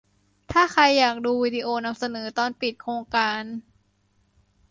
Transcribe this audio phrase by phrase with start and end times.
[0.51, 3.43] ถ้าใครอยากดูวิดีโอนำเสนอตอนปิดโครงการ